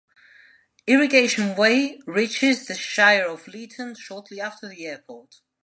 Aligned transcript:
Irrigation 0.87 1.55
Way 1.55 1.99
reaches 2.07 2.65
the 2.65 2.73
Shire 2.73 3.27
of 3.27 3.43
Leeton 3.45 3.95
shortly 3.95 4.41
after 4.41 4.67
the 4.67 4.87
airport. 4.87 5.41